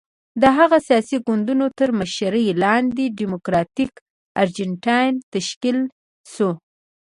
د 0.41 0.43
هغه 0.57 0.77
سیاسي 0.87 1.17
ګوند 1.27 1.49
تر 1.79 1.89
مشرۍ 1.99 2.47
لاندې 2.63 3.13
ډیموکراتیک 3.19 3.91
ارجنټاین 4.41 5.13
تشکیل 5.33 5.79
شو. 6.33 6.49